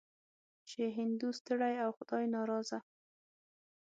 چې 0.69 0.81
هندو 0.97 1.27
ستړی 1.39 1.73
او 1.83 1.89
خدای 1.97 2.25
ناراضه. 2.35 2.79